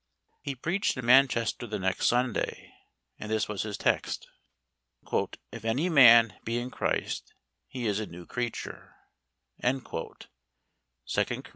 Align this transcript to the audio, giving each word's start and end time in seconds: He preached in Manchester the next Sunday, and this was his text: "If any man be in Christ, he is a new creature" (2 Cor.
He 0.41 0.55
preached 0.55 0.97
in 0.97 1.05
Manchester 1.05 1.67
the 1.67 1.77
next 1.77 2.07
Sunday, 2.07 2.73
and 3.19 3.29
this 3.31 3.47
was 3.47 3.61
his 3.61 3.77
text: 3.77 4.27
"If 5.51 5.63
any 5.63 5.89
man 5.89 6.39
be 6.43 6.57
in 6.57 6.71
Christ, 6.71 7.35
he 7.67 7.85
is 7.85 7.99
a 7.99 8.07
new 8.07 8.25
creature" 8.25 8.95
(2 9.61 9.81
Cor. 9.81 10.17